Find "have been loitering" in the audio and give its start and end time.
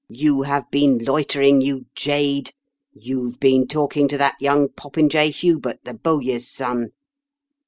0.41-1.61